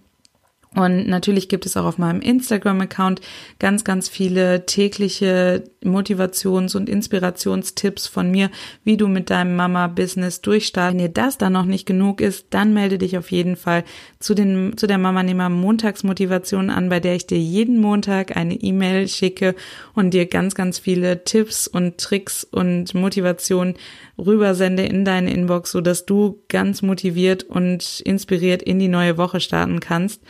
Und 0.73 1.05
natürlich 1.09 1.49
gibt 1.49 1.65
es 1.65 1.75
auch 1.75 1.83
auf 1.83 1.97
meinem 1.97 2.21
Instagram-Account 2.21 3.19
ganz, 3.59 3.83
ganz 3.83 4.07
viele 4.07 4.65
tägliche 4.65 5.65
Motivations- 5.83 6.77
und 6.77 6.87
Inspirationstipps 6.87 8.07
von 8.07 8.31
mir, 8.31 8.49
wie 8.85 8.95
du 8.95 9.09
mit 9.09 9.29
deinem 9.29 9.57
Mama-Business 9.57 10.39
durchstarten. 10.39 10.97
Wenn 10.97 11.05
dir 11.07 11.11
das 11.11 11.37
dann 11.37 11.51
noch 11.51 11.65
nicht 11.65 11.85
genug 11.85 12.21
ist, 12.21 12.45
dann 12.51 12.73
melde 12.73 12.97
dich 12.97 13.17
auf 13.17 13.31
jeden 13.31 13.57
Fall 13.57 13.83
zu, 14.19 14.33
den, 14.33 14.77
zu 14.77 14.87
der 14.87 14.97
Mama-Nehmer 14.97 15.49
Montagsmotivation 15.49 16.69
an, 16.69 16.87
bei 16.87 17.01
der 17.01 17.15
ich 17.15 17.27
dir 17.27 17.37
jeden 17.37 17.77
Montag 17.81 18.37
eine 18.37 18.55
E-Mail 18.55 19.09
schicke 19.09 19.55
und 19.93 20.13
dir 20.13 20.25
ganz, 20.25 20.55
ganz 20.55 20.79
viele 20.79 21.25
Tipps 21.25 21.67
und 21.67 21.97
Tricks 21.97 22.45
und 22.45 22.93
Motivationen 22.93 23.75
rübersende 24.17 24.83
in 24.83 25.03
deine 25.03 25.33
Inbox, 25.33 25.71
so 25.71 25.81
dass 25.81 26.05
du 26.05 26.41
ganz 26.47 26.81
motiviert 26.81 27.43
und 27.43 27.99
inspiriert 28.05 28.61
in 28.61 28.79
die 28.79 28.87
neue 28.87 29.17
Woche 29.17 29.41
starten 29.41 29.81
kannst. 29.81 30.21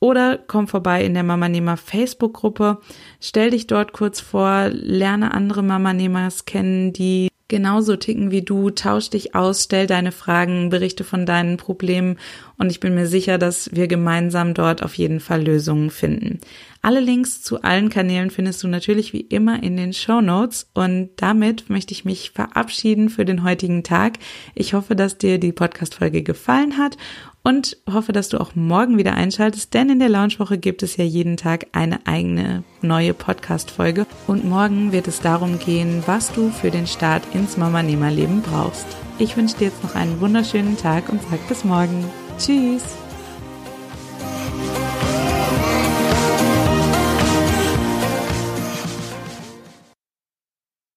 Oder 0.00 0.38
komm 0.38 0.66
vorbei 0.66 1.04
in 1.04 1.12
der 1.12 1.22
Mama-Nehmer 1.22 1.76
Facebook-Gruppe, 1.76 2.78
stell 3.20 3.50
dich 3.50 3.66
dort 3.66 3.92
kurz 3.92 4.20
vor, 4.20 4.70
lerne 4.70 5.34
andere 5.34 5.62
Mama-Nehmers 5.62 6.46
kennen, 6.46 6.94
die 6.94 7.28
genauso 7.48 7.96
ticken 7.96 8.30
wie 8.30 8.40
du, 8.40 8.70
tausch 8.70 9.10
dich 9.10 9.34
aus, 9.34 9.64
stell 9.64 9.86
deine 9.86 10.12
Fragen, 10.12 10.70
berichte 10.70 11.04
von 11.04 11.26
deinen 11.26 11.58
Problemen. 11.58 12.18
Und 12.56 12.70
ich 12.70 12.80
bin 12.80 12.94
mir 12.94 13.06
sicher, 13.06 13.36
dass 13.36 13.74
wir 13.74 13.88
gemeinsam 13.88 14.54
dort 14.54 14.82
auf 14.82 14.94
jeden 14.94 15.20
Fall 15.20 15.42
Lösungen 15.42 15.90
finden. 15.90 16.40
Alle 16.82 17.00
Links 17.00 17.42
zu 17.42 17.60
allen 17.60 17.90
Kanälen 17.90 18.30
findest 18.30 18.62
du 18.62 18.68
natürlich 18.68 19.12
wie 19.12 19.20
immer 19.20 19.62
in 19.62 19.76
den 19.76 19.92
Show 19.92 20.22
Notes 20.22 20.70
und 20.72 21.10
damit 21.16 21.68
möchte 21.68 21.92
ich 21.92 22.06
mich 22.06 22.30
verabschieden 22.30 23.10
für 23.10 23.26
den 23.26 23.44
heutigen 23.44 23.82
Tag. 23.82 24.18
Ich 24.54 24.72
hoffe, 24.72 24.96
dass 24.96 25.18
dir 25.18 25.38
die 25.38 25.52
Podcast-Folge 25.52 26.22
gefallen 26.22 26.78
hat 26.78 26.96
und 27.42 27.76
hoffe, 27.90 28.12
dass 28.12 28.30
du 28.30 28.40
auch 28.40 28.54
morgen 28.54 28.96
wieder 28.96 29.12
einschaltest, 29.12 29.74
denn 29.74 29.90
in 29.90 29.98
der 29.98 30.08
Launchwoche 30.08 30.56
gibt 30.56 30.82
es 30.82 30.96
ja 30.96 31.04
jeden 31.04 31.36
Tag 31.36 31.66
eine 31.72 32.06
eigene 32.06 32.64
neue 32.80 33.12
Podcast-Folge 33.12 34.06
und 34.26 34.46
morgen 34.46 34.90
wird 34.90 35.06
es 35.06 35.20
darum 35.20 35.58
gehen, 35.58 36.02
was 36.06 36.32
du 36.32 36.48
für 36.48 36.70
den 36.70 36.86
Start 36.86 37.22
ins 37.34 37.58
Mama-Nehmer-Leben 37.58 38.40
brauchst. 38.40 38.86
Ich 39.18 39.36
wünsche 39.36 39.58
dir 39.58 39.66
jetzt 39.66 39.82
noch 39.84 39.94
einen 39.94 40.18
wunderschönen 40.18 40.78
Tag 40.78 41.10
und 41.10 41.20
sag 41.30 41.46
bis 41.46 41.62
morgen. 41.62 42.06
Tschüss! 42.38 43.09